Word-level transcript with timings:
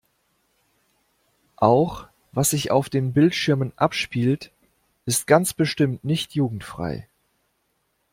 Auch 1.57 2.07
was 2.31 2.49
sich 2.49 2.71
auf 2.71 2.89
den 2.89 3.13
Bildschirmen 3.13 3.71
abspielt, 3.75 4.51
ist 5.05 5.27
ganz 5.27 5.53
bestimmt 5.53 6.03
nicht 6.03 6.31
jugendfrei. 6.33 7.07